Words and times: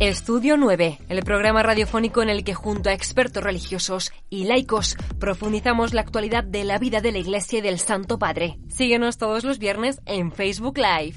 Estudio 0.00 0.58
9, 0.58 0.98
el 1.08 1.22
programa 1.22 1.62
radiofónico 1.62 2.22
en 2.22 2.28
el 2.28 2.44
que 2.44 2.52
junto 2.52 2.90
a 2.90 2.92
expertos 2.92 3.42
religiosos 3.42 4.12
y 4.28 4.44
laicos 4.44 4.94
profundizamos 5.18 5.94
la 5.94 6.02
actualidad 6.02 6.44
de 6.44 6.64
la 6.64 6.78
vida 6.78 7.00
de 7.00 7.12
la 7.12 7.18
Iglesia 7.18 7.60
y 7.60 7.62
del 7.62 7.78
Santo 7.78 8.18
Padre. 8.18 8.58
Síguenos 8.68 9.16
todos 9.16 9.42
los 9.42 9.58
viernes 9.58 10.02
en 10.04 10.32
Facebook 10.32 10.76
Live. 10.76 11.16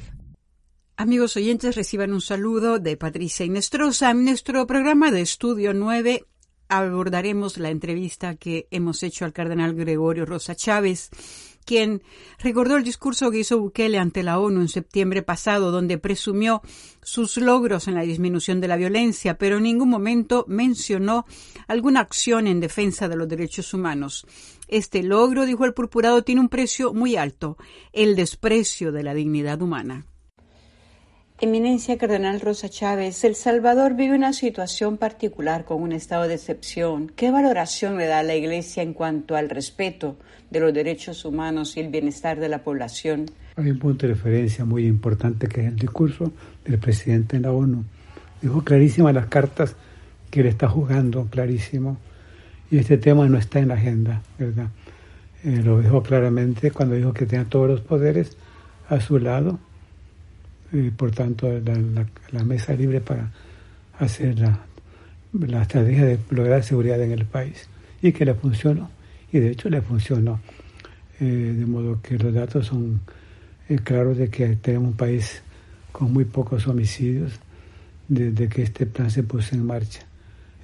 Amigos 0.96 1.36
oyentes, 1.36 1.76
reciban 1.76 2.14
un 2.14 2.22
saludo 2.22 2.80
de 2.80 2.96
Patricia 2.96 3.46
Inestrosa. 3.46 4.12
En 4.12 4.24
nuestro 4.24 4.66
programa 4.66 5.12
de 5.12 5.22
Estudio 5.24 5.74
9 5.74 6.24
abordaremos 6.70 7.58
la 7.58 7.72
entrevista 7.72 8.36
que 8.36 8.70
hemos 8.72 9.04
hecho 9.04 9.26
al 9.26 9.34
cardenal 9.34 9.74
Gregorio 9.74 10.26
Rosa 10.26 10.56
Chávez 10.56 11.10
quien 11.70 12.02
recordó 12.40 12.78
el 12.78 12.84
discurso 12.84 13.30
que 13.30 13.42
hizo 13.42 13.60
Bukele 13.60 14.00
ante 14.00 14.24
la 14.24 14.40
ONU 14.40 14.62
en 14.62 14.70
septiembre 14.70 15.22
pasado, 15.22 15.70
donde 15.70 16.00
presumió 16.00 16.64
sus 17.04 17.38
logros 17.38 17.88
en 17.88 17.94
la 17.94 18.02
disminución 18.02 18.60
de 18.60 18.68
la 18.68 18.76
violencia, 18.76 19.38
pero 19.38 19.58
en 19.58 19.64
ningún 19.64 19.88
momento 19.88 20.46
mencionó 20.48 21.28
alguna 21.68 22.00
acción 22.00 22.48
en 22.48 22.60
defensa 22.60 23.08
de 23.08 23.18
los 23.18 23.28
derechos 23.28 23.72
humanos. 23.76 24.26
Este 24.68 25.04
logro, 25.04 25.46
dijo 25.46 25.64
el 25.64 25.76
purpurado, 25.76 26.24
tiene 26.24 26.42
un 26.42 26.50
precio 26.50 26.92
muy 26.92 27.18
alto, 27.18 27.56
el 27.94 28.16
desprecio 28.16 28.92
de 28.92 29.04
la 29.04 29.14
dignidad 29.14 29.62
humana. 29.62 30.08
Eminencia 31.42 31.98
Cardenal 31.98 32.42
Rosa 32.42 32.68
Chávez, 32.68 33.24
El 33.24 33.34
Salvador 33.34 33.96
vive 33.96 34.14
una 34.14 34.34
situación 34.34 34.98
particular 34.98 35.64
con 35.64 35.82
un 35.82 35.94
estado 35.94 36.28
de 36.28 36.34
excepción. 36.34 37.14
¿Qué 37.16 37.32
valoración 37.32 37.98
le 37.98 38.08
da 38.08 38.24
la 38.24 38.36
Iglesia 38.36 38.84
en 38.84 38.94
cuanto 38.94 39.38
al 39.38 39.50
respeto 39.50 40.18
de 40.50 40.60
los 40.60 40.74
derechos 40.74 41.24
humanos 41.24 41.78
y 41.78 41.80
el 41.80 41.88
bienestar 41.88 42.42
de 42.42 42.50
la 42.50 42.62
población? 42.62 43.28
Hay 43.56 43.70
un 43.72 43.80
punto 43.80 44.06
de 44.06 44.16
referencia 44.16 44.66
muy 44.66 44.86
importante 44.86 45.48
que 45.48 45.62
es 45.62 45.68
el 45.68 45.78
discurso 45.78 46.34
del 46.66 46.78
presidente 46.78 47.38
en 47.38 47.44
la 47.44 47.54
ONU. 47.54 47.86
Dijo 48.42 48.62
clarísimas 48.62 49.14
las 49.14 49.28
cartas 49.28 49.78
que 50.30 50.42
él 50.42 50.48
está 50.48 50.68
jugando, 50.68 51.28
clarísimo. 51.28 51.96
Y 52.70 52.80
este 52.80 52.98
tema 52.98 53.30
no 53.30 53.38
está 53.38 53.60
en 53.60 53.70
la 53.70 53.76
agenda, 53.76 54.22
¿verdad? 54.38 54.68
Eh, 55.46 55.62
lo 55.64 55.80
dijo 55.80 56.04
claramente 56.04 56.72
cuando 56.72 56.96
dijo 56.96 57.14
que 57.14 57.26
tenía 57.26 57.46
todos 57.46 57.70
los 57.70 57.80
poderes 57.80 58.36
a 58.90 59.00
su 59.00 59.20
lado 59.20 59.58
por 60.96 61.12
tanto 61.12 61.50
la, 62.32 62.44
mesa 62.44 62.74
libre 62.74 63.02
para 63.02 63.32
hacer 63.98 64.40
la, 64.40 64.60
la, 65.34 65.62
estrategia 65.64 66.06
de 66.06 66.20
lograr 66.30 66.64
seguridad 66.64 67.02
en 67.02 67.12
el 67.12 67.26
país 67.26 67.68
y 68.02 68.12
que 68.12 68.26
le 68.26 68.34
funcionó. 68.34 68.90
Y 69.32 69.40
de 69.40 69.52
hecho 69.52 69.70
le 69.70 69.82
funcionó. 69.82 70.40
Eh, 71.20 71.54
de 71.58 71.66
modo 71.66 72.02
que 72.02 72.18
los 72.18 72.34
datos 72.34 72.68
son 72.68 73.02
eh, 73.68 73.78
claros 73.84 74.18
de 74.18 74.30
que 74.30 74.56
tenemos 74.56 74.92
un 74.92 74.98
país 74.98 75.42
con 75.92 76.14
muy 76.14 76.24
pocos 76.24 76.66
homicidios 76.68 77.34
desde 78.08 78.48
que 78.48 78.62
este 78.62 78.86
plan 78.86 79.12
se 79.12 79.24
puso 79.24 79.54
en 79.54 79.66
marcha. 79.66 80.02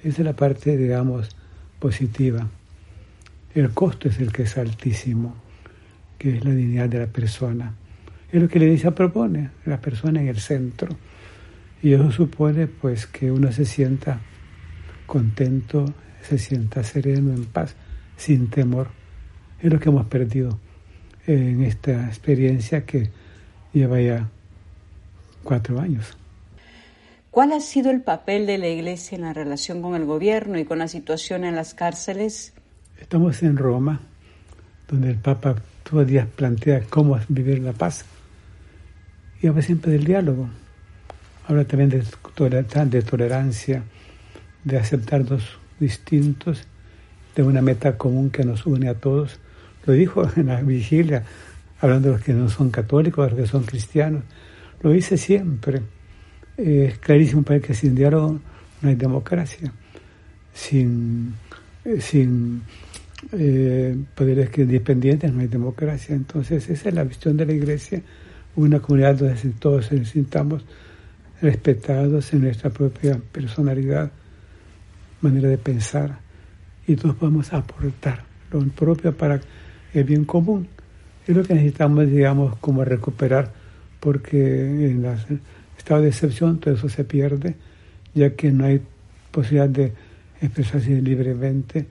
Esa 0.02 0.22
es 0.22 0.24
la 0.24 0.34
parte 0.34 0.76
digamos 0.78 1.36
positiva. 1.78 2.48
El 3.54 3.70
costo 3.70 4.08
es 4.08 4.18
el 4.18 4.32
que 4.32 4.44
es 4.44 4.56
altísimo 4.56 5.34
que 6.18 6.38
es 6.38 6.44
la 6.44 6.52
dignidad 6.52 6.88
de 6.88 7.00
la 7.00 7.06
persona 7.06 7.74
es 8.32 8.42
lo 8.42 8.48
que 8.48 8.58
la 8.58 8.64
iglesia 8.66 8.94
propone, 8.94 9.50
la 9.64 9.80
persona 9.80 10.20
en 10.20 10.28
el 10.28 10.40
centro. 10.40 10.88
Y 11.82 11.92
eso 11.92 12.10
supone 12.10 12.66
pues 12.66 13.06
que 13.06 13.30
uno 13.30 13.52
se 13.52 13.64
sienta 13.64 14.20
contento, 15.06 15.84
se 16.22 16.38
sienta 16.38 16.82
sereno, 16.82 17.32
en 17.32 17.44
paz, 17.44 17.76
sin 18.16 18.50
temor. 18.50 18.88
Es 19.60 19.72
lo 19.72 19.78
que 19.78 19.88
hemos 19.88 20.06
perdido 20.06 20.58
en 21.26 21.62
esta 21.62 22.06
experiencia 22.06 22.84
que 22.84 23.10
lleva 23.72 24.00
ya 24.00 24.28
cuatro 25.42 25.80
años. 25.80 26.16
¿Cuál 27.30 27.52
ha 27.52 27.60
sido 27.60 27.90
el 27.90 28.00
papel 28.00 28.46
de 28.46 28.58
la 28.58 28.68
Iglesia 28.68 29.16
en 29.16 29.22
la 29.22 29.34
relación 29.34 29.82
con 29.82 29.94
el 29.94 30.06
gobierno 30.06 30.58
y 30.58 30.64
con 30.64 30.78
la 30.78 30.88
situación 30.88 31.44
en 31.44 31.54
las 31.54 31.74
cárceles? 31.74 32.54
Estamos 32.98 33.42
en 33.42 33.58
Roma, 33.58 34.00
donde 34.88 35.10
el 35.10 35.18
Papa 35.18 35.54
todos 35.82 36.02
los 36.02 36.06
días 36.06 36.26
plantea 36.34 36.82
cómo 36.88 37.18
vivir 37.28 37.60
la 37.60 37.72
paz 37.72 38.04
y 39.40 39.46
habla 39.46 39.62
siempre 39.62 39.92
del 39.92 40.04
diálogo. 40.04 40.48
Habla 41.46 41.64
también 41.64 41.90
de, 41.90 43.02
tolerancia, 43.02 43.82
de 44.64 44.78
aceptarnos 44.78 45.58
distintos, 45.78 46.64
de 47.34 47.42
una 47.42 47.62
meta 47.62 47.96
común 47.96 48.30
que 48.30 48.44
nos 48.44 48.66
une 48.66 48.88
a 48.88 48.94
todos. 48.94 49.38
Lo 49.84 49.92
dijo 49.92 50.28
en 50.36 50.46
la 50.46 50.60
vigilia, 50.62 51.24
hablando 51.80 52.08
de 52.08 52.14
los 52.16 52.24
que 52.24 52.32
no 52.32 52.48
son 52.48 52.70
católicos, 52.70 53.24
de 53.26 53.30
los 53.30 53.40
que 53.40 53.46
son 53.50 53.64
cristianos. 53.64 54.24
Lo 54.82 54.90
dice 54.90 55.16
siempre. 55.16 55.82
es 56.56 56.98
clarísimo 56.98 57.42
para 57.42 57.60
que 57.60 57.74
sin 57.74 57.94
diálogo 57.94 58.40
no 58.82 58.88
hay 58.88 58.96
democracia. 58.96 59.72
Sin, 60.52 61.34
eh, 61.84 62.00
sin 62.00 62.62
eh, 63.32 63.96
poderes 64.14 64.50
independientes 64.58 65.32
no 65.32 65.40
hay 65.40 65.46
democracia. 65.46 66.14
Entonces 66.14 66.68
esa 66.68 66.88
es 66.88 66.94
la 66.94 67.04
visión 67.04 67.36
de 67.36 67.46
la 67.46 67.52
Iglesia 67.52 68.02
una 68.56 68.80
comunidad 68.80 69.16
donde 69.16 69.50
todos 69.58 69.92
nos 69.92 70.08
sintamos 70.08 70.64
respetados 71.40 72.32
en 72.32 72.42
nuestra 72.42 72.70
propia 72.70 73.20
personalidad, 73.32 74.10
manera 75.20 75.48
de 75.48 75.58
pensar, 75.58 76.18
y 76.86 76.96
todos 76.96 77.16
podemos 77.16 77.52
aportar 77.52 78.24
lo 78.50 78.60
propio 78.68 79.16
para 79.16 79.40
el 79.92 80.04
bien 80.04 80.24
común. 80.24 80.68
Es 81.26 81.36
lo 81.36 81.42
que 81.42 81.54
necesitamos, 81.54 82.06
digamos, 82.06 82.56
como 82.58 82.84
recuperar, 82.84 83.52
porque 84.00 84.86
en 84.86 85.04
el 85.04 85.40
estado 85.76 86.02
de 86.02 86.08
excepción 86.08 86.58
todo 86.58 86.74
eso 86.74 86.88
se 86.88 87.04
pierde, 87.04 87.56
ya 88.14 88.34
que 88.34 88.50
no 88.52 88.64
hay 88.64 88.80
posibilidad 89.30 89.68
de 89.68 89.92
expresarse 90.40 91.02
libremente, 91.02 91.86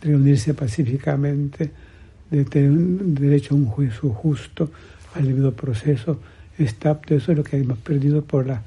de 0.00 0.08
reunirse 0.08 0.54
pacíficamente, 0.54 1.70
de 2.30 2.44
tener 2.44 2.70
un 2.70 3.14
derecho 3.14 3.54
a 3.54 3.58
un 3.58 3.66
juicio 3.66 4.10
justo, 4.10 4.70
al 5.16 5.26
debido 5.26 5.52
proceso 5.52 6.20
está, 6.58 7.00
eso 7.08 7.32
es 7.32 7.38
lo 7.38 7.44
que 7.44 7.56
hemos 7.56 7.78
perdido 7.78 8.22
por 8.22 8.46
la, 8.46 8.62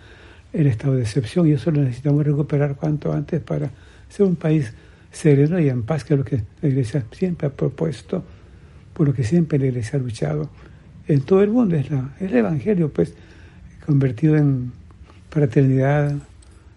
el 0.54 0.68
estado 0.68 0.96
de 0.96 1.04
excepción 1.04 1.48
y 1.48 1.54
eso 1.54 1.72
lo 1.72 1.82
necesitamos 1.82 2.26
recuperar 2.26 2.76
cuanto 2.76 3.14
antes 3.14 3.42
para 3.42 3.72
ser 4.10 4.26
un 4.26 4.36
país 4.36 4.74
sereno 5.12 5.60
y 5.60 5.70
en 5.70 5.84
paz, 5.84 6.04
que 6.04 6.14
es 6.14 6.18
lo 6.18 6.26
que 6.26 6.44
la 6.62 6.70
Iglesia 6.70 7.04
siempre 7.12 7.48
ha 7.48 7.52
propuesto, 7.52 8.24
por 8.94 9.08
lo 9.08 9.14
que 9.14 9.24
siempre 9.24 9.60
la 9.60 9.68
Iglesia 9.68 10.00
ha 10.00 10.02
luchado 10.02 10.50
en 11.08 11.22
todo 11.22 11.42
el 11.42 11.50
mundo, 11.50 11.76
es, 11.76 11.90
la, 11.90 12.12
el 12.20 12.36
Evangelio, 12.36 12.90
pues, 12.90 13.14
convertido 13.86 14.36
en 14.36 14.72
fraternidad, 15.32 16.16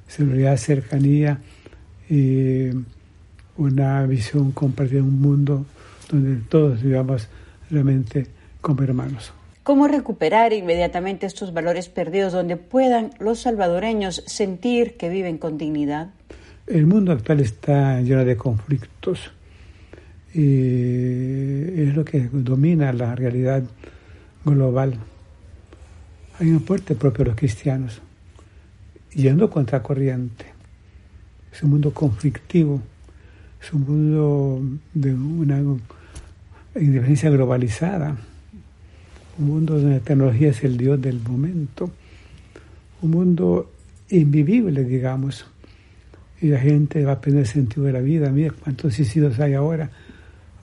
seguridad, 0.08 0.56
cercanía 0.56 1.38
y 2.08 2.70
una 3.56 4.06
visión 4.06 4.52
compartida 4.52 5.00
en 5.00 5.06
un 5.06 5.20
mundo 5.20 5.66
donde 6.10 6.36
todos 6.48 6.82
vivamos 6.82 7.28
realmente 7.70 8.26
como 8.60 8.82
hermanos. 8.82 9.32
¿Cómo 9.62 9.86
recuperar 9.86 10.52
inmediatamente 10.52 11.24
estos 11.24 11.52
valores 11.54 11.88
perdidos 11.88 12.32
donde 12.32 12.56
puedan 12.56 13.10
los 13.20 13.42
salvadoreños 13.42 14.24
sentir 14.26 14.96
que 14.96 15.08
viven 15.08 15.38
con 15.38 15.56
dignidad? 15.56 16.08
El 16.66 16.88
mundo 16.88 17.12
actual 17.12 17.38
está 17.38 18.00
lleno 18.00 18.24
de 18.24 18.36
conflictos 18.36 19.30
y 20.34 21.80
es 21.80 21.94
lo 21.94 22.04
que 22.04 22.28
domina 22.32 22.92
la 22.92 23.14
realidad 23.14 23.62
global. 24.44 24.94
Hay 26.40 26.50
un 26.50 26.60
fuerte 26.62 26.96
propio 26.96 27.24
de 27.24 27.30
los 27.30 27.38
cristianos, 27.38 28.02
yendo 29.14 29.48
contra 29.48 29.80
corriente. 29.80 30.46
Es 31.52 31.62
un 31.62 31.70
mundo 31.70 31.94
conflictivo, 31.94 32.82
es 33.62 33.72
un 33.72 33.84
mundo 33.84 34.60
de 34.92 35.14
una 35.14 35.62
indiferencia 36.74 37.30
globalizada 37.30 38.16
un 39.38 39.46
mundo 39.46 39.74
donde 39.74 39.96
la 39.96 40.00
tecnología 40.00 40.50
es 40.50 40.62
el 40.64 40.76
Dios 40.76 41.00
del 41.00 41.20
momento, 41.20 41.90
un 43.00 43.10
mundo 43.10 43.72
invivible, 44.10 44.84
digamos, 44.84 45.46
y 46.40 46.48
la 46.48 46.58
gente 46.58 47.04
va 47.04 47.12
a 47.12 47.20
perder 47.20 47.46
sentido 47.46 47.84
de 47.84 47.92
la 47.92 48.00
vida. 48.00 48.30
Mira 48.30 48.52
cuántos 48.52 48.94
suicidios 48.94 49.38
hay 49.40 49.54
ahora, 49.54 49.90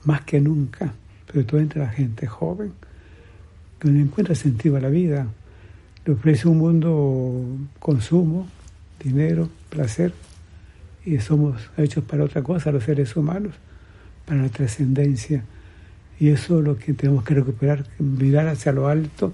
más 0.04 0.22
que 0.22 0.40
nunca, 0.40 0.92
pero 1.26 1.44
todo 1.44 1.60
entre 1.60 1.80
la 1.80 1.88
gente 1.88 2.26
joven, 2.26 2.72
que 3.78 3.88
no 3.90 4.00
encuentra 4.00 4.34
sentido 4.34 4.76
a 4.76 4.80
la 4.80 4.88
vida. 4.88 5.26
Le 6.04 6.12
ofrece 6.12 6.48
un 6.48 6.58
mundo 6.58 7.44
consumo, 7.78 8.46
dinero, 9.02 9.48
placer, 9.68 10.12
y 11.04 11.18
somos 11.18 11.70
hechos 11.76 12.04
para 12.04 12.24
otra 12.24 12.42
cosa, 12.42 12.70
los 12.70 12.84
seres 12.84 13.16
humanos, 13.16 13.54
para 14.26 14.42
la 14.42 14.48
trascendencia 14.48 15.42
y 16.20 16.28
eso 16.28 16.58
es 16.58 16.64
lo 16.64 16.76
que 16.76 16.92
tenemos 16.92 17.24
que 17.24 17.34
recuperar, 17.34 17.86
mirar 17.98 18.46
hacia 18.46 18.72
lo 18.72 18.88
alto, 18.88 19.32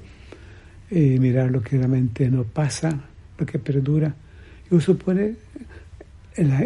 eh, 0.89 1.19
mirar 1.19 1.51
lo 1.51 1.61
que 1.61 1.77
realmente 1.77 2.31
no 2.31 2.45
pasa, 2.45 3.01
lo 3.37 3.45
que 3.45 3.59
perdura. 3.59 4.15
Eso 4.67 4.81
supone 4.81 5.35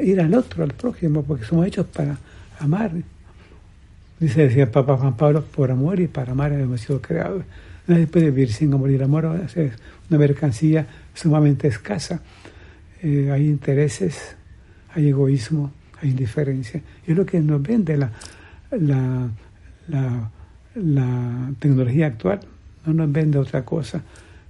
ir 0.02 0.20
al 0.20 0.34
otro, 0.34 0.62
al 0.62 0.74
prójimo, 0.74 1.22
porque 1.22 1.46
somos 1.46 1.66
hechos 1.66 1.86
para 1.86 2.18
amar. 2.58 2.92
Dice, 4.18 4.42
decía 4.42 4.64
el 4.64 4.68
Papa 4.68 4.98
Juan 4.98 5.16
Pablo, 5.16 5.42
por 5.42 5.70
amor 5.70 5.98
y 5.98 6.06
para 6.06 6.32
amar 6.32 6.52
hemos 6.52 6.82
sido 6.82 7.00
creados. 7.00 7.42
Nadie 7.86 8.06
puede 8.06 8.26
vivir 8.26 8.52
sin 8.52 8.72
amor 8.74 8.90
y 8.90 8.96
el 8.96 9.02
amor 9.02 9.40
es 9.56 9.72
una 10.10 10.18
mercancía 10.18 10.86
sumamente 11.14 11.68
escasa. 11.68 12.20
eh, 13.02 13.30
hay 13.32 13.46
intereses, 13.48 14.36
hay 14.94 15.08
egoísmo, 15.08 15.72
hay 16.02 16.10
indiferencia. 16.10 16.82
Y 17.06 17.12
es 17.12 17.16
lo 17.16 17.24
que 17.24 17.40
nos 17.40 17.62
vende 17.62 17.96
la, 17.96 18.12
la, 19.90 20.30
tecnología 21.58 22.06
actual, 22.06 22.40
no 22.86 22.92
nos 22.92 23.12
vende 23.12 23.38
otra 23.38 23.64
cosa. 23.64 24.02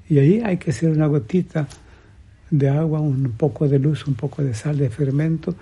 Y 0.08 0.18
ahí 0.18 0.40
hay 0.44 0.58
que 0.58 0.70
hacer 0.70 0.90
una 0.90 1.06
gotita 1.06 1.66
de 2.50 2.68
agua, 2.68 3.00
un 3.00 3.32
poco 3.36 3.68
de 3.68 3.78
luz, 3.78 4.06
un 4.06 4.14
poco 4.14 4.42
de 4.42 4.54
sal, 4.54 4.76
de 4.76 4.90
fermento, 4.90 5.54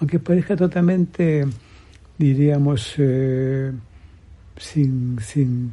aunque 0.00 0.18
parezca 0.18 0.56
totalmente, 0.56 1.44
diríamos, 2.18 2.94
eh, 2.98 3.72
sin, 4.56 5.18
sin, 5.20 5.72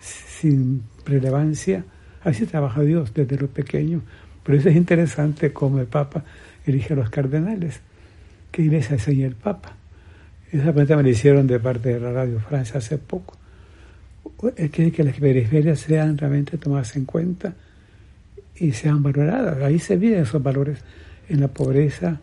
sin 0.00 0.82
relevancia, 1.04 1.84
así 2.24 2.46
trabaja 2.46 2.82
Dios 2.82 3.12
desde 3.14 3.36
lo 3.36 3.48
pequeño. 3.48 4.02
Por 4.42 4.54
eso 4.54 4.68
es 4.68 4.76
interesante 4.76 5.52
cómo 5.52 5.78
el 5.80 5.86
Papa 5.86 6.24
elige 6.66 6.94
a 6.94 6.96
los 6.96 7.10
cardenales. 7.10 7.80
¿Qué 8.50 8.62
iglesia 8.62 8.94
enseña 8.94 9.26
el 9.26 9.36
Papa? 9.36 9.79
Esa 10.52 10.72
pregunta 10.72 10.96
me 10.96 11.04
la 11.04 11.08
hicieron 11.10 11.46
de 11.46 11.60
parte 11.60 11.94
de 11.94 12.00
la 12.00 12.12
Radio 12.12 12.40
Francia 12.40 12.78
hace 12.78 12.98
poco. 12.98 13.36
Él 14.56 14.70
quiere 14.70 14.90
que 14.90 15.04
las 15.04 15.16
periferias 15.16 15.78
sean 15.78 16.18
realmente 16.18 16.58
tomadas 16.58 16.96
en 16.96 17.04
cuenta 17.04 17.54
y 18.56 18.72
sean 18.72 19.00
valoradas. 19.02 19.62
Ahí 19.62 19.78
se 19.78 19.96
viven 19.96 20.22
esos 20.22 20.42
valores 20.42 20.78
en 21.28 21.40
la 21.40 21.48
pobreza, 21.48 22.20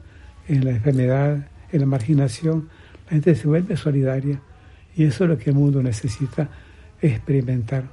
en 0.49 0.65
la 0.65 0.71
enfermedad, 0.71 1.47
en 1.71 1.79
la 1.79 1.85
marginación. 1.85 2.67
La 3.05 3.11
gente 3.11 3.33
se 3.33 3.47
vuelve 3.47 3.77
solidaria 3.77 4.41
y 4.95 5.05
eso 5.05 5.23
es 5.23 5.29
lo 5.29 5.37
que 5.37 5.51
el 5.51 5.55
mundo 5.55 5.81
necesita 5.81 6.49
experimentar, 7.01 7.83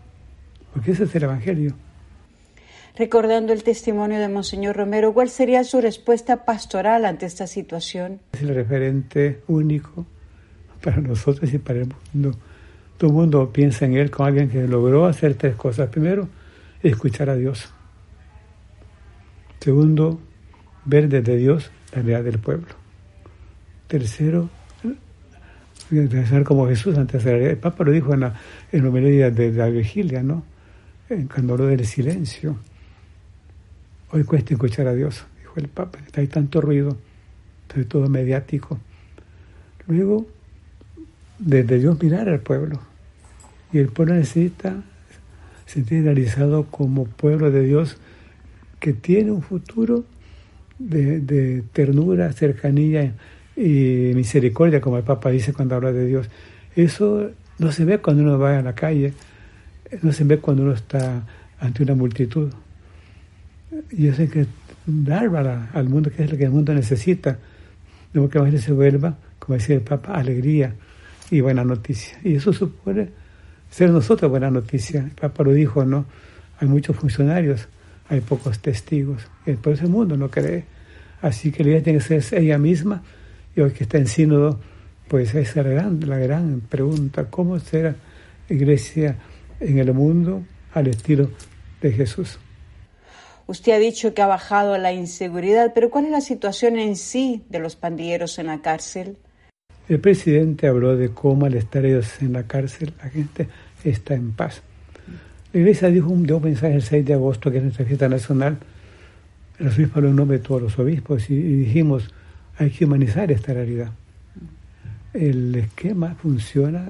porque 0.72 0.92
ese 0.92 1.04
es 1.04 1.14
el 1.14 1.24
Evangelio. 1.24 1.74
Recordando 2.96 3.52
el 3.52 3.62
testimonio 3.62 4.18
de 4.18 4.28
Monseñor 4.28 4.76
Romero, 4.76 5.12
¿cuál 5.14 5.28
sería 5.28 5.62
su 5.62 5.80
respuesta 5.80 6.44
pastoral 6.44 7.04
ante 7.04 7.26
esta 7.26 7.46
situación? 7.46 8.20
Es 8.32 8.42
el 8.42 8.54
referente 8.54 9.42
único 9.46 10.06
para 10.84 11.00
nosotros 11.00 11.52
y 11.52 11.58
para 11.58 11.80
el 11.80 11.88
mundo. 12.12 12.36
Todo 12.98 13.10
el 13.10 13.16
mundo 13.16 13.52
piensa 13.52 13.86
en 13.86 13.94
él 13.94 14.10
como 14.10 14.26
alguien 14.26 14.48
que 14.48 14.66
logró 14.68 15.06
hacer 15.06 15.34
tres 15.34 15.56
cosas. 15.56 15.88
Primero, 15.88 16.28
escuchar 16.82 17.30
a 17.30 17.36
Dios. 17.36 17.72
Segundo, 19.60 20.20
ver 20.84 21.08
desde 21.08 21.36
Dios 21.36 21.70
la 21.92 22.02
realidad 22.02 22.24
del 22.24 22.38
pueblo. 22.38 22.74
Tercero, 23.88 24.50
ser 25.90 26.44
como 26.44 26.68
Jesús 26.68 26.96
antes 26.98 27.24
de 27.24 27.38
la 27.38 27.50
El 27.50 27.56
Papa 27.56 27.84
lo 27.84 27.92
dijo 27.92 28.12
en 28.14 28.20
la, 28.20 28.34
en 28.72 29.34
de 29.34 29.52
la 29.52 29.68
vigilia, 29.68 30.22
¿no? 30.22 30.44
Cuando 31.32 31.54
habló 31.54 31.66
del 31.66 31.84
silencio 31.86 32.58
Hoy 34.14 34.22
cuesta 34.22 34.54
escuchar 34.54 34.86
a 34.86 34.94
Dios, 34.94 35.24
dijo 35.40 35.54
el 35.56 35.66
Papa, 35.66 35.98
hay 36.14 36.28
tanto 36.28 36.60
ruido, 36.60 36.96
sobre 37.68 37.84
todo 37.84 38.08
mediático. 38.08 38.78
Luego, 39.88 40.24
desde 41.38 41.78
Dios 41.78 42.02
mirar 42.02 42.28
al 42.28 42.40
pueblo. 42.40 42.80
Y 43.72 43.78
el 43.78 43.88
pueblo 43.88 44.14
necesita 44.14 44.76
sentir 45.66 46.04
realizado 46.04 46.66
como 46.66 47.06
pueblo 47.06 47.50
de 47.50 47.62
Dios 47.62 47.96
que 48.78 48.92
tiene 48.92 49.30
un 49.30 49.42
futuro 49.42 50.04
de, 50.78 51.62
ternura, 51.72 52.32
cercanía 52.32 53.14
y 53.56 54.12
misericordia, 54.14 54.80
como 54.80 54.98
el 54.98 55.04
Papa 55.04 55.30
dice 55.30 55.52
cuando 55.52 55.74
habla 55.74 55.92
de 55.92 56.06
Dios. 56.06 56.28
Eso 56.76 57.30
no 57.58 57.72
se 57.72 57.84
ve 57.84 57.98
cuando 57.98 58.22
uno 58.22 58.38
va 58.38 58.58
a 58.58 58.62
la 58.62 58.74
calle, 58.74 59.14
no 60.02 60.12
se 60.12 60.24
ve 60.24 60.38
cuando 60.38 60.64
uno 60.64 60.72
está 60.72 61.26
ante 61.58 61.82
una 61.82 61.94
multitud. 61.94 62.52
Y 63.90 64.08
eso 64.08 64.22
hay 64.22 64.28
que 64.28 64.46
dar 64.86 65.34
al 65.72 65.88
mundo, 65.88 66.10
que 66.10 66.24
es 66.24 66.30
lo 66.30 66.36
que 66.36 66.44
el 66.44 66.50
mundo 66.50 66.74
necesita. 66.74 67.38
De 68.12 68.28
que 68.28 68.38
a 68.38 68.58
se 68.58 68.72
vuelva, 68.72 69.16
como 69.40 69.56
decía 69.56 69.74
el 69.74 69.82
Papa, 69.82 70.12
alegría 70.12 70.74
y 71.34 71.40
buena 71.40 71.64
noticia. 71.64 72.16
Y 72.22 72.36
eso 72.36 72.52
supone 72.52 73.08
ser 73.68 73.90
nosotros 73.90 74.30
buena 74.30 74.52
noticia. 74.52 75.00
El 75.00 75.10
Papa 75.10 75.42
lo 75.42 75.52
dijo, 75.52 75.84
¿no? 75.84 76.06
Hay 76.60 76.68
muchos 76.68 76.94
funcionarios, 76.94 77.66
hay 78.08 78.20
pocos 78.20 78.60
testigos. 78.60 79.26
Y 79.44 79.54
por 79.54 79.72
eso 79.72 79.82
el 79.82 79.90
mundo 79.90 80.16
no 80.16 80.30
cree. 80.30 80.64
Así 81.20 81.50
que 81.50 81.64
la 81.64 81.70
idea 81.70 81.82
tiene 81.82 81.98
que 81.98 82.20
ser 82.20 82.40
ella 82.40 82.56
misma. 82.56 83.02
Y 83.56 83.62
hoy 83.62 83.72
que 83.72 83.82
está 83.82 83.98
en 83.98 84.06
sínodo, 84.06 84.60
pues 85.08 85.34
esa 85.34 85.40
es 85.40 85.56
la 85.56 85.62
gran, 85.64 86.08
la 86.08 86.18
gran 86.18 86.60
pregunta. 86.60 87.24
¿Cómo 87.28 87.58
será 87.58 87.96
iglesia 88.48 89.16
en 89.58 89.78
el 89.80 89.92
mundo 89.92 90.44
al 90.72 90.86
estilo 90.86 91.30
de 91.80 91.90
Jesús? 91.90 92.38
Usted 93.48 93.72
ha 93.72 93.78
dicho 93.78 94.14
que 94.14 94.22
ha 94.22 94.28
bajado 94.28 94.78
la 94.78 94.92
inseguridad, 94.92 95.72
pero 95.74 95.90
¿cuál 95.90 96.04
es 96.04 96.12
la 96.12 96.20
situación 96.20 96.78
en 96.78 96.94
sí 96.94 97.42
de 97.48 97.58
los 97.58 97.74
pandilleros 97.74 98.38
en 98.38 98.46
la 98.46 98.62
cárcel? 98.62 99.18
El 99.88 100.00
presidente 100.00 100.66
habló 100.66 100.96
de 100.96 101.10
cómo 101.10 101.46
al 101.46 101.54
estar 101.54 101.84
ellos 101.84 102.22
en 102.22 102.32
la 102.32 102.44
cárcel 102.44 102.92
la 103.02 103.10
gente 103.10 103.48
está 103.84 104.14
en 104.14 104.32
paz. 104.32 104.62
La 105.52 105.60
iglesia 105.60 105.88
dijo 105.88 106.08
un, 106.08 106.24
dio 106.24 106.38
un 106.38 106.44
mensaje 106.44 106.74
el 106.74 106.82
6 106.82 107.04
de 107.04 107.14
agosto, 107.14 107.50
que 107.50 107.58
es 107.58 107.62
nuestra 107.62 107.84
fiesta 107.84 108.08
nacional. 108.08 108.58
El 109.58 109.68
obispo 109.68 109.98
habló 109.98 110.08
en 110.08 110.16
nombre 110.16 110.38
de 110.38 110.44
todos 110.44 110.62
los 110.62 110.78
obispos 110.78 111.30
y, 111.30 111.36
dijimos, 111.36 112.10
hay 112.58 112.70
que 112.70 112.86
humanizar 112.86 113.30
esta 113.30 113.52
realidad. 113.52 113.92
El 115.12 115.54
esquema 115.54 116.14
funciona 116.14 116.88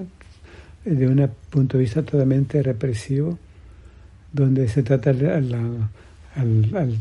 desde 0.84 1.08
un 1.08 1.30
punto 1.50 1.76
de 1.76 1.84
vista 1.84 2.02
totalmente 2.02 2.62
represivo, 2.62 3.38
donde 4.32 4.68
se 4.68 4.82
trata 4.82 5.12
la 5.12 5.36
al, 6.36 6.98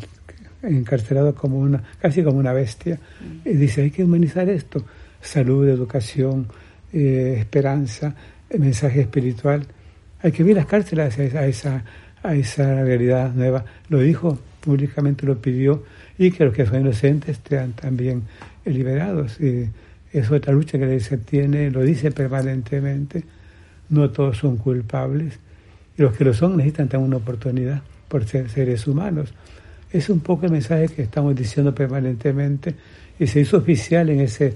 encarcelado 0.64 1.36
como 1.36 1.60
una, 1.60 1.84
casi 2.00 2.24
como 2.24 2.40
una 2.40 2.52
bestia. 2.52 3.00
Y 3.46 3.54
dice, 3.54 3.84
hay 3.84 3.92
que 3.92 4.04
humanizar 4.04 4.50
esto. 4.50 4.84
Salud, 5.24 5.68
educación, 5.68 6.48
eh, 6.92 7.38
esperanza, 7.40 8.14
mensaje 8.60 9.02
espiritual. 9.02 9.66
Hay 10.22 10.32
que 10.32 10.44
ver 10.44 10.56
las 10.56 10.66
cárceles 10.66 11.18
a 11.18 11.46
esa, 11.46 11.84
a 12.22 12.36
esa 12.36 12.84
realidad 12.84 13.34
nueva. 13.34 13.64
Lo 13.90 14.00
dijo 14.00 14.38
públicamente, 14.60 15.26
lo 15.26 15.42
pidió, 15.42 15.84
y 16.18 16.32
que 16.32 16.46
los 16.46 16.54
que 16.54 16.66
son 16.66 16.82
inocentes 16.82 17.40
sean 17.48 17.74
también 17.74 18.24
liberados. 18.66 19.40
Y 19.40 19.70
es 20.12 20.30
otra 20.30 20.54
lucha 20.54 20.78
que 20.78 21.00
se 21.00 21.18
tiene, 21.18 21.72
lo 21.72 21.82
dice 21.82 22.12
permanentemente. 22.12 23.24
No 23.90 24.10
todos 24.12 24.38
son 24.38 24.58
culpables. 24.58 25.40
Y 25.98 26.02
los 26.02 26.14
que 26.16 26.24
lo 26.24 26.34
son 26.34 26.58
necesitan 26.58 26.88
también 26.88 27.10
una 27.10 27.18
oportunidad 27.18 27.82
por 28.08 28.26
ser 28.26 28.50
seres 28.50 28.88
humanos. 28.88 29.34
Es 29.92 30.10
un 30.10 30.20
poco 30.20 30.46
el 30.46 30.52
mensaje 30.52 30.88
que 30.88 31.04
estamos 31.04 31.36
diciendo 31.36 31.74
permanentemente 31.74 32.76
y 33.20 33.28
se 33.28 33.42
hizo 33.42 33.58
oficial 33.58 34.10
en 34.10 34.22
ese 34.22 34.54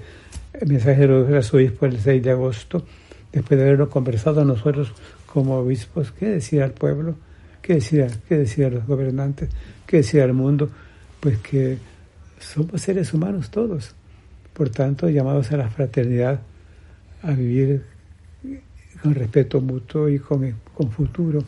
mensaje 0.66 1.06
de 1.06 1.08
los 1.08 1.54
obispos 1.54 1.88
el 1.88 2.00
6 2.00 2.22
de 2.22 2.30
agosto, 2.30 2.84
después 3.32 3.58
de 3.58 3.66
haberlo 3.66 3.90
conversado 3.90 4.44
nosotros 4.44 4.92
como 5.26 5.56
obispos, 5.58 6.12
qué 6.12 6.26
decir 6.26 6.62
al 6.62 6.72
pueblo, 6.72 7.16
qué 7.62 7.74
decir, 7.74 8.06
qué 8.28 8.38
decir 8.38 8.66
a 8.66 8.70
los 8.70 8.86
gobernantes, 8.86 9.50
qué 9.86 9.98
decir 9.98 10.22
al 10.22 10.32
mundo, 10.32 10.70
pues 11.20 11.38
que 11.38 11.78
somos 12.40 12.80
seres 12.80 13.12
humanos 13.12 13.50
todos, 13.50 13.94
por 14.52 14.70
tanto 14.70 15.08
llamados 15.08 15.52
a 15.52 15.56
la 15.56 15.68
fraternidad, 15.68 16.40
a 17.22 17.32
vivir 17.32 17.84
con 19.02 19.14
respeto 19.14 19.60
mutuo 19.60 20.08
y 20.08 20.18
con, 20.18 20.54
con 20.74 20.90
futuro. 20.90 21.40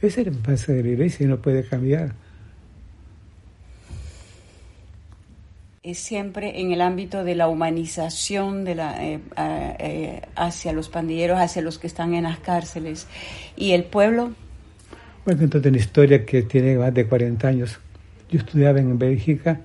Ese 0.00 0.22
es 0.22 0.26
el 0.26 0.34
mensaje 0.34 0.72
de 0.74 0.82
la 0.82 0.88
iglesia 0.90 1.24
y 1.24 1.28
no 1.28 1.38
puede 1.38 1.64
cambiar. 1.64 2.14
Siempre 5.94 6.60
en 6.60 6.70
el 6.72 6.80
ámbito 6.80 7.24
de 7.24 7.34
la 7.34 7.48
humanización 7.48 8.64
de 8.64 8.74
la, 8.76 9.04
eh, 9.04 9.20
eh, 9.36 10.22
hacia 10.36 10.72
los 10.72 10.88
pandilleros, 10.88 11.40
hacia 11.40 11.60
los 11.60 11.78
que 11.78 11.88
están 11.88 12.14
en 12.14 12.22
las 12.22 12.38
cárceles. 12.38 13.08
¿Y 13.56 13.72
el 13.72 13.84
pueblo? 13.84 14.32
Bueno, 15.24 15.42
entonces 15.42 15.70
una 15.70 15.80
historia 15.80 16.24
que 16.24 16.42
tiene 16.42 16.76
más 16.76 16.94
de 16.94 17.06
40 17.06 17.48
años. 17.48 17.80
Yo 18.30 18.38
estudiaba 18.38 18.78
en 18.78 18.96
Bélgica 18.96 19.60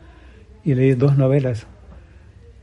y 0.63 0.73
leí 0.73 0.93
dos 0.93 1.17
novelas. 1.17 1.67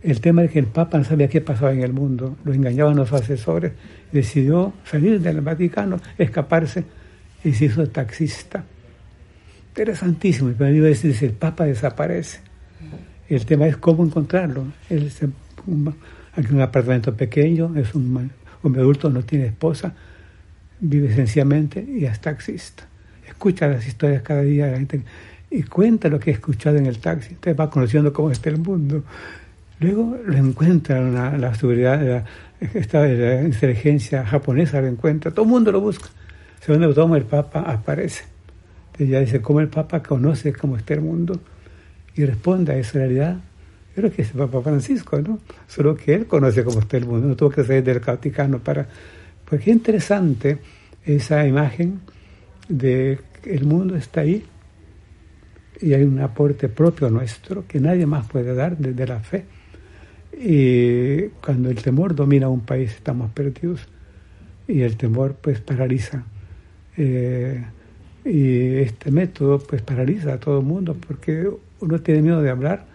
El 0.03 0.21
tema 0.21 0.43
es 0.45 0.51
que 0.51 0.59
el 0.59 0.67
Papa 0.67 0.99
no 0.99 1.05
sabía 1.05 1.29
qué 1.29 1.41
pasaba 1.41 1.73
en 1.73 1.83
el 1.83 1.93
mundo, 1.93 2.37
lo 2.45 2.53
engañaban 2.53 2.97
los 2.97 3.13
asesores, 3.13 3.73
decidió 4.13 4.75
salir 4.85 5.21
del 5.21 5.41
Vaticano, 5.41 6.01
escaparse 6.19 6.85
y 7.43 7.53
se 7.53 7.67
hizo 7.67 7.89
taxista. 7.89 8.65
Interesantísimo. 9.69 10.51
Y 10.51 10.55
para 10.55 10.71
mí 10.71 10.79
decir, 10.79 11.17
el 11.23 11.33
Papa 11.33 11.65
desaparece. 11.65 12.41
El 13.29 13.47
tema 13.47 13.67
es 13.67 13.77
cómo 13.77 14.05
encontrarlo. 14.05 14.65
Él 14.91 15.05
es 15.05 15.21
un, 15.67 15.95
un 16.37 16.61
apartamento 16.61 17.15
pequeño, 17.15 17.73
es 17.77 17.95
un 17.95 18.31
hombre 18.63 18.83
adulto, 18.83 19.11
no 19.11 19.23
tiene 19.23 19.47
esposa, 19.47 19.95
vive 20.81 21.15
sencillamente 21.15 21.85
y 21.87 22.05
es 22.05 22.21
taxista. 22.21 22.87
Escucha 23.27 23.69
las 23.69 23.87
historias 23.87 24.23
cada 24.23 24.43
día 24.43 24.67
de 24.67 24.73
la 24.73 24.79
gente 24.79 25.03
y 25.51 25.63
cuenta 25.63 26.09
lo 26.09 26.19
que 26.19 26.31
ha 26.31 26.35
escuchado 26.35 26.77
en 26.77 26.87
el 26.87 26.99
taxi. 26.99 27.31
Entonces 27.31 27.59
va 27.59 27.71
conociendo 27.71 28.13
cómo 28.13 28.31
está 28.31 28.51
el 28.51 28.59
mundo. 28.59 29.05
Luego 29.81 30.17
lo 30.25 30.37
encuentra 30.37 31.01
la 31.01 31.55
seguridad, 31.55 32.01
la, 32.01 33.03
la 33.03 33.43
inteligencia 33.43 34.25
japonesa 34.25 34.81
lo 34.81 34.87
encuentra, 34.87 35.31
todo 35.31 35.45
el 35.45 35.51
mundo 35.51 35.73
lo 35.73 35.81
busca 35.81 36.09
segundo 36.65 36.95
toma 36.95 37.19
el 37.19 37.25
Papa 37.25 37.61
aparece. 37.61 38.25
Entonces 38.87 39.09
ya 39.09 39.21
dice, 39.21 39.43
cómo 39.43 39.61
el 39.61 39.69
Papa 39.69 40.03
conoce 40.03 40.53
cómo 40.53 40.77
está 40.77 40.95
el 40.95 41.03
mundo 41.03 41.39
y 42.17 42.25
responde 42.25 42.73
a 42.73 42.77
esa 42.77 42.99
realidad. 42.99 43.39
Creo 43.95 44.11
que 44.11 44.23
es 44.23 44.29
Papa 44.31 44.61
Francisco, 44.61 45.21
¿no? 45.21 45.39
Solo 45.69 45.97
que 45.97 46.15
él 46.15 46.27
conoce 46.27 46.65
cómo 46.65 46.81
está 46.81 46.97
el 46.97 47.07
mundo, 47.07 47.29
no 47.29 47.37
tuvo 47.37 47.51
que 47.51 47.65
salir 47.65 47.85
del 47.85 48.01
Vaticano 48.01 48.59
para... 48.59 48.89
Porque 49.45 49.71
es 49.71 49.77
interesante 49.77 50.59
esa 51.05 51.47
imagen 51.47 52.01
de 52.69 53.21
que 53.43 53.55
el 53.55 53.65
mundo 53.67 53.95
está 53.95 54.23
ahí 54.23 54.45
y 55.81 55.93
hay 55.93 56.03
un 56.03 56.19
aporte 56.21 56.69
propio 56.69 57.11
nuestro 57.11 57.67
que 57.67 57.79
nadie 57.79 58.07
más 58.07 58.27
puede 58.27 58.55
dar 58.55 58.77
desde 58.77 59.07
la 59.07 59.21
fe. 59.21 59.45
Y 60.33 61.29
cuando 61.45 61.71
el 61.71 61.81
temor 61.83 62.15
domina 62.15 62.49
un 62.49 62.61
país 62.61 62.91
estamos 62.91 63.31
perdidos 63.33 63.87
y 64.67 64.81
el 64.81 64.97
temor 64.97 65.37
pues 65.41 65.61
paraliza. 65.61 66.25
Eh, 66.97 67.63
y 68.25 68.77
este 68.77 69.11
método 69.11 69.59
pues 69.59 69.83
paraliza 69.83 70.35
a 70.35 70.41
todo 70.41 70.61
el 70.61 70.65
mundo 70.65 70.97
porque 71.07 71.49
uno 71.81 72.01
tiene 72.01 72.23
miedo 72.23 72.41
de 72.41 72.51
hablar 72.51 72.87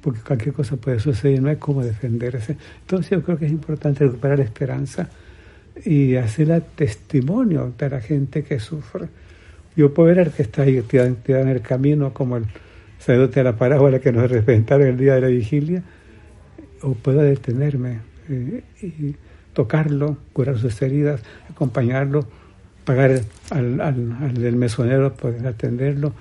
porque 0.00 0.20
cualquier 0.20 0.54
cosa 0.54 0.76
puede 0.76 1.00
suceder 1.00 1.38
y 1.38 1.40
no 1.40 1.48
hay 1.48 1.56
cómo 1.56 1.82
defenderse. 1.82 2.58
Entonces 2.82 3.10
yo 3.10 3.22
creo 3.22 3.38
que 3.38 3.46
es 3.46 3.52
importante 3.52 4.04
recuperar 4.04 4.38
la 4.38 4.44
esperanza 4.44 5.08
y 5.82 6.16
hacer 6.16 6.62
testimonio 6.76 7.72
de 7.78 7.88
la 7.88 8.00
gente 8.02 8.44
que 8.44 8.60
sufre. 8.60 9.08
Yo 9.76 9.94
puedo 9.94 10.14
ver 10.14 10.30
que 10.30 10.42
está 10.42 10.62
ahí 10.62 10.82
tirado, 10.82 11.16
en 11.26 11.48
el 11.48 11.62
camino 11.62 12.12
como 12.12 12.36
el 12.36 12.44
sacerdote 12.98 13.40
de 13.40 13.44
la 13.44 13.56
parábola 13.56 13.98
que 13.98 14.12
nos 14.12 14.30
representaron 14.30 14.86
el 14.88 14.98
día 14.98 15.14
de 15.14 15.20
la 15.22 15.28
vigilia, 15.28 15.82
o 16.82 16.92
puedo 16.92 17.22
detenerme 17.22 18.00
eh, 18.28 18.62
y 18.82 19.16
tocarlo, 19.54 20.18
curar 20.34 20.58
sus 20.58 20.80
heridas, 20.82 21.22
acompañarlo, 21.50 22.26
pagar 22.84 23.20
al, 23.50 23.80
al, 23.80 24.34
del 24.34 24.56
mesonero, 24.56 25.14
poder 25.14 25.46
atenderlo, 25.46 26.12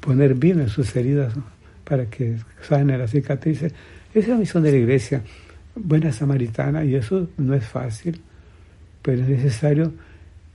poner 0.00 0.34
vino 0.34 0.62
en 0.62 0.68
sus 0.68 0.94
heridas 0.96 1.34
para 1.84 2.06
que 2.06 2.36
sane 2.62 2.96
las 2.98 3.10
cicatrices. 3.10 3.72
Esa 4.10 4.18
es 4.18 4.28
la 4.28 4.36
misión 4.36 4.62
de 4.62 4.72
la 4.72 4.78
iglesia, 4.78 5.22
buena 5.74 6.12
samaritana, 6.12 6.84
y 6.84 6.94
eso 6.94 7.28
no 7.36 7.54
es 7.54 7.64
fácil, 7.64 8.20
pero 9.02 9.22
es 9.22 9.28
necesario 9.28 9.92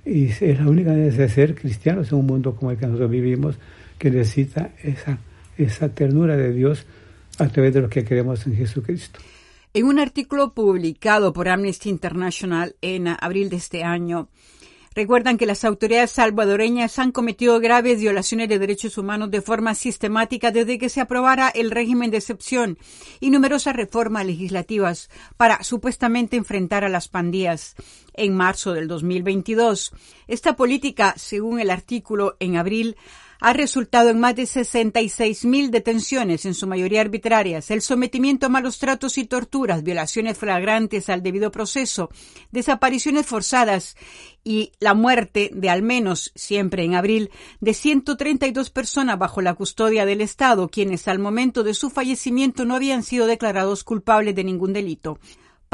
y 0.06 0.26
es 0.26 0.60
la 0.60 0.70
única 0.70 0.90
manera 0.90 1.16
de 1.16 1.30
ser 1.30 1.56
cristianos 1.56 2.12
en 2.12 2.18
un 2.18 2.26
mundo 2.26 2.56
como 2.56 2.72
el 2.72 2.78
que 2.78 2.86
nosotros 2.86 3.10
vivimos, 3.10 3.56
que 3.98 4.12
necesita 4.12 4.72
esa, 4.84 5.18
esa 5.58 5.90
ternura 5.90 6.36
de 6.36 6.52
Dios 6.52 6.86
a 7.40 7.48
través 7.48 7.74
de 7.74 7.82
lo 7.82 7.90
que 7.90 8.04
creemos 8.04 8.46
en 8.46 8.56
Jesucristo. 8.56 9.20
En 9.76 9.88
un 9.88 9.98
artículo 9.98 10.54
publicado 10.54 11.34
por 11.34 11.50
Amnesty 11.50 11.90
International 11.90 12.76
en 12.82 13.08
abril 13.08 13.50
de 13.50 13.56
este 13.56 13.84
año, 13.84 14.30
recuerdan 14.94 15.36
que 15.36 15.48
las 15.48 15.66
autoridades 15.66 16.12
salvadoreñas 16.12 17.00
han 17.00 17.12
cometido 17.12 17.60
graves 17.60 18.00
violaciones 18.00 18.50
de 18.50 18.60
derechos 18.60 19.00
humanos 19.00 19.32
de 19.32 19.42
forma 19.42 19.74
sistemática 19.74 20.52
desde 20.52 20.78
que 20.78 20.90
se 20.90 21.02
aprobara 21.02 21.50
el 21.50 21.72
régimen 21.72 22.12
de 22.12 22.18
excepción 22.18 22.78
y 23.20 23.32
numerosas 23.32 23.76
reformas 23.76 24.28
legislativas 24.28 25.10
para 25.38 25.64
supuestamente 25.64 26.38
enfrentar 26.38 26.84
a 26.84 26.90
las 26.90 27.08
pandillas 27.08 27.74
en 28.14 28.36
marzo 28.36 28.74
del 28.74 28.88
2022. 28.88 29.92
Esta 30.28 30.56
política, 30.56 31.16
según 31.18 31.60
el 31.60 31.72
artículo 31.72 32.38
en 32.40 32.58
abril, 32.58 32.96
ha 33.44 33.52
resultado 33.52 34.10
en 34.10 34.22
más 34.22 34.38
de 34.38 34.44
66.000 34.44 35.70
detenciones, 35.70 36.46
en 36.46 36.54
su 36.54 36.66
mayoría 36.66 37.02
arbitrarias, 37.02 37.72
el 37.72 37.82
sometimiento 37.82 38.46
a 38.46 38.50
malos 38.50 38.80
tratos 38.80 39.18
y 39.18 39.26
torturas, 39.26 39.84
violaciones 39.84 40.38
flagrantes 40.38 41.10
al 41.10 41.22
debido 41.22 41.52
proceso, 41.52 42.10
desapariciones 42.52 43.26
forzadas 43.26 43.98
y 44.46 44.72
la 44.80 44.94
muerte 44.94 45.52
de 45.54 45.70
al 45.70 45.82
menos, 45.82 46.32
siempre 46.36 46.86
en 46.86 46.96
abril, 46.96 47.32
de 47.60 47.74
132 47.74 48.70
personas 48.70 49.20
bajo 49.20 49.42
la 49.42 49.56
custodia 49.56 50.06
del 50.06 50.22
Estado, 50.22 50.70
quienes 50.70 51.10
al 51.10 51.20
momento 51.20 51.64
de 51.64 51.74
su 51.74 51.90
fallecimiento 51.90 52.64
no 52.64 52.76
habían 52.76 53.04
sido 53.04 53.28
declarados 53.28 53.84
culpables 53.84 54.36
de 54.36 54.46
ningún 54.46 54.72
delito. 54.72 55.20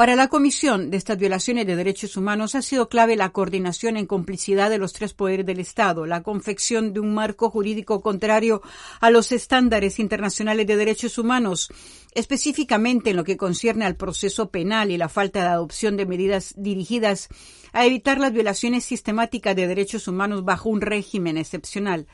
Para 0.00 0.16
la 0.16 0.28
Comisión 0.28 0.90
de 0.90 0.96
estas 0.96 1.18
violaciones 1.18 1.66
de 1.66 1.76
derechos 1.76 2.16
humanos 2.16 2.54
ha 2.54 2.62
sido 2.62 2.88
clave 2.88 3.16
la 3.16 3.32
coordinación 3.32 3.98
en 3.98 4.06
complicidad 4.06 4.70
de 4.70 4.78
los 4.78 4.94
tres 4.94 5.12
poderes 5.12 5.44
del 5.44 5.60
Estado, 5.60 6.06
la 6.06 6.22
confección 6.22 6.94
de 6.94 7.00
un 7.00 7.12
marco 7.12 7.50
jurídico 7.50 8.00
contrario 8.00 8.62
a 9.02 9.10
los 9.10 9.30
estándares 9.30 9.98
internacionales 9.98 10.66
de 10.66 10.78
derechos 10.78 11.18
humanos, 11.18 11.70
específicamente 12.14 13.10
en 13.10 13.16
lo 13.16 13.24
que 13.24 13.36
concierne 13.36 13.84
al 13.84 13.96
proceso 13.96 14.48
penal 14.48 14.90
y 14.90 14.96
la 14.96 15.10
falta 15.10 15.42
de 15.42 15.48
adopción 15.48 15.98
de 15.98 16.06
medidas 16.06 16.54
dirigidas 16.56 17.28
a 17.74 17.84
evitar 17.84 18.18
las 18.20 18.32
violaciones 18.32 18.86
sistemáticas 18.86 19.54
de 19.54 19.66
derechos 19.66 20.08
humanos 20.08 20.46
bajo 20.46 20.70
un 20.70 20.80
régimen 20.80 21.36
excepcional. 21.36 22.06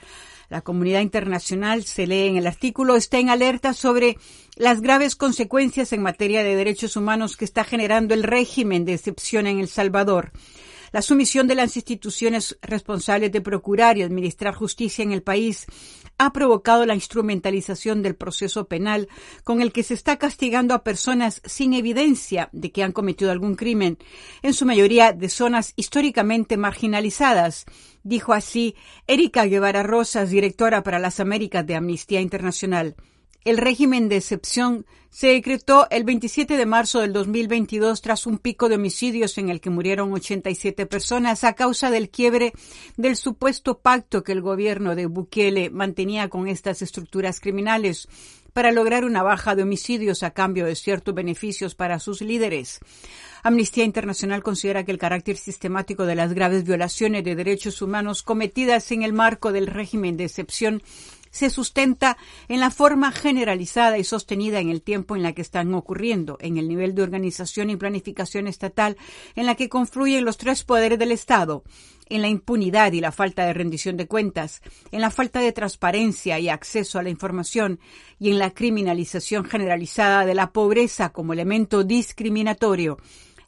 La 0.49 0.61
comunidad 0.61 1.01
internacional, 1.01 1.85
se 1.85 2.07
lee 2.07 2.29
en 2.29 2.37
el 2.37 2.47
artículo, 2.47 2.97
está 2.97 3.19
en 3.19 3.31
alerta 3.31 3.73
sobre 3.73 4.17
las 4.55 4.81
graves 4.81 5.17
consecuencias 5.17 5.93
en 5.93 6.03
materia 6.03 6.45
de 6.45 6.55
derechos 6.55 6.97
humanos 6.97 7.37
que 7.37 7.45
está 7.45 7.65
generando 7.65 8.15
el 8.15 8.23
régimen 8.23 8.85
de 8.85 8.95
excepción 8.95 9.47
en 9.47 9.59
El 9.59 9.69
Salvador. 9.69 10.31
La 10.93 11.03
sumisión 11.03 11.47
de 11.47 11.55
las 11.55 11.77
instituciones 11.77 12.59
responsables 12.63 13.33
de 13.33 13.41
procurar 13.41 13.99
y 13.99 14.03
administrar 14.03 14.55
justicia 14.55 15.03
en 15.03 15.13
el 15.13 15.23
país 15.23 15.67
ha 16.19 16.33
provocado 16.33 16.87
la 16.87 16.95
instrumentalización 16.95 18.03
del 18.03 18.17
proceso 18.17 18.67
penal 18.69 19.09
con 19.45 19.61
el 19.61 19.73
que 19.73 19.83
se 19.83 19.95
está 19.95 20.17
castigando 20.17 20.75
a 20.75 20.83
personas 20.83 21.43
sin 21.45 21.75
evidencia 21.75 22.49
de 22.53 22.73
que 22.73 22.83
han 22.83 22.93
cometido 22.93 23.31
algún 23.31 23.55
crimen, 23.55 23.99
en 24.43 24.55
su 24.55 24.65
mayoría 24.65 25.13
de 25.13 25.29
zonas 25.29 25.75
históricamente 25.77 26.57
marginalizadas, 26.57 27.67
dijo 28.03 28.33
así 28.33 28.75
Erika 29.07 29.45
Guevara 29.45 29.83
Rosas, 29.83 30.31
directora 30.31 30.83
para 30.83 30.99
las 30.99 31.21
Américas 31.21 31.67
de 31.67 31.77
Amnistía 31.77 32.21
Internacional. 32.21 32.97
El 33.47 33.59
régimen 33.59 34.09
de 34.09 34.17
excepción 34.17 34.87
se 35.09 35.29
decretó 35.29 35.87
el 35.91 36.03
27 36.03 36.57
de 36.57 36.67
marzo 36.67 36.99
del 36.99 37.13
2022 37.13 38.03
tras 38.03 38.27
un 38.27 38.39
pico 38.39 38.69
de 38.69 38.75
homicidios 38.75 39.39
en 39.39 39.51
el 39.51 39.61
que 39.61 39.71
murieron 39.71 40.13
87 40.13 40.85
personas 40.87 41.45
a 41.45 41.53
causa 41.53 41.93
del 41.93 42.11
quiebre 42.11 42.53
del 42.97 43.15
supuesto 43.15 43.79
pacto 43.79 44.25
que 44.25 44.33
el 44.33 44.41
gobierno 44.41 44.97
de 44.97 45.07
Bukele 45.07 45.71
mantenía 45.71 46.29
con 46.29 46.49
estas 46.49 46.83
estructuras 46.83 47.39
criminales 47.39 48.09
para 48.53 48.73
lograr 48.73 49.05
una 49.05 49.23
baja 49.23 49.55
de 49.55 49.63
homicidios 49.63 50.25
a 50.25 50.33
cambio 50.33 50.67
de 50.67 50.75
ciertos 50.75 51.15
beneficios 51.15 51.77
para 51.77 52.01
sus 52.01 52.23
líderes. 52.23 52.81
Amnistía 53.45 53.85
Internacional 53.85 54.43
considera 54.43 54.83
que 54.85 54.91
el 54.91 54.99
carácter 54.99 55.37
sistemático 55.37 56.05
de 56.05 56.17
las 56.17 56.33
graves 56.33 56.65
violaciones 56.65 57.23
de 57.23 57.37
derechos 57.37 57.81
humanos 57.81 58.25
cometidas 58.25 58.91
en 58.91 59.05
el 59.05 59.13
marco 59.13 59.53
del 59.53 59.69
régimen 59.69 60.17
de 60.17 60.25
excepción 60.25 60.83
se 61.37 61.51
sustenta 61.51 62.17
en 62.49 62.61
la 62.61 62.71
forma 62.71 63.13
generalizada 63.13 63.99
y 63.99 64.05
sostenida 64.05 64.59
en 64.59 64.71
el 64.71 64.81
tiempo 64.81 65.15
en 65.15 65.23
la 65.23 65.35
que 65.35 65.43
están 65.43 65.73
ocurriendo, 65.75 66.39
en 66.41 66.57
el 66.57 66.67
nivel 66.67 66.95
de 66.95 67.03
organización 67.03 67.69
y 67.69 67.77
planificación 67.77 68.47
estatal 68.47 68.97
en 69.35 69.45
la 69.45 69.55
que 69.55 69.69
confluyen 69.69 70.25
los 70.25 70.39
tres 70.39 70.65
poderes 70.65 70.99
del 70.99 71.13
Estado, 71.13 71.63
en 72.09 72.23
la 72.23 72.29
impunidad 72.29 72.93
y 72.93 73.01
la 73.01 73.13
falta 73.13 73.45
de 73.45 73.53
rendición 73.53 73.99
de 73.99 74.07
cuentas, 74.07 74.63
en 74.91 75.03
la 75.03 75.11
falta 75.11 75.41
de 75.41 75.53
transparencia 75.53 76.39
y 76.39 76.49
acceso 76.49 76.99
a 76.99 77.03
la 77.03 77.11
información 77.11 77.81
y 78.19 78.31
en 78.31 78.39
la 78.39 78.53
criminalización 78.53 79.45
generalizada 79.45 80.25
de 80.25 80.35
la 80.35 80.53
pobreza 80.53 81.11
como 81.13 81.35
elemento 81.35 81.85
discriminatorio 81.85 82.97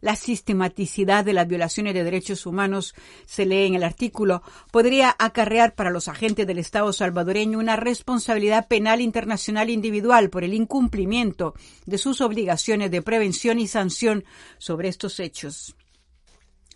la 0.00 0.16
sistematicidad 0.16 1.24
de 1.24 1.32
las 1.32 1.48
violaciones 1.48 1.94
de 1.94 2.04
derechos 2.04 2.46
humanos, 2.46 2.94
se 3.26 3.46
lee 3.46 3.66
en 3.66 3.74
el 3.74 3.84
artículo, 3.84 4.42
podría 4.70 5.14
acarrear 5.18 5.74
para 5.74 5.90
los 5.90 6.08
agentes 6.08 6.46
del 6.46 6.58
Estado 6.58 6.92
salvadoreño 6.92 7.58
una 7.58 7.76
responsabilidad 7.76 8.68
penal 8.68 9.00
internacional 9.00 9.70
individual 9.70 10.30
por 10.30 10.44
el 10.44 10.54
incumplimiento 10.54 11.54
de 11.86 11.98
sus 11.98 12.20
obligaciones 12.20 12.90
de 12.90 13.02
prevención 13.02 13.58
y 13.58 13.66
sanción 13.66 14.24
sobre 14.58 14.88
estos 14.88 15.20
hechos. 15.20 15.74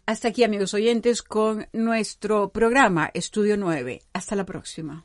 Hasta 0.04 0.28
aquí, 0.28 0.42
amigos 0.42 0.74
oyentes, 0.74 1.22
con 1.22 1.68
nuestro 1.72 2.48
programa 2.50 3.10
Estudio 3.14 3.56
9. 3.56 4.02
Hasta 4.12 4.34
la 4.34 4.44
próxima. 4.44 5.04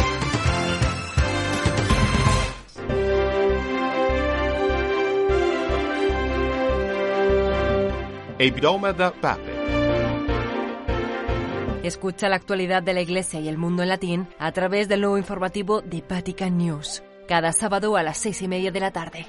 Escucha 11.83 12.27
la 12.27 12.37
actualidad 12.37 12.81
de 12.81 12.93
la 12.93 13.01
Iglesia 13.01 13.39
y 13.39 13.47
el 13.47 13.59
mundo 13.59 13.83
en 13.83 13.89
latín 13.89 14.27
a 14.39 14.51
través 14.51 14.87
del 14.87 15.01
nuevo 15.01 15.19
informativo 15.19 15.81
de 15.81 16.03
Vatican 16.07 16.57
News, 16.57 17.03
cada 17.27 17.53
sábado 17.53 17.97
a 17.97 18.03
las 18.03 18.17
seis 18.17 18.41
y 18.41 18.47
media 18.47 18.71
de 18.71 18.79
la 18.79 18.91
tarde. 18.91 19.27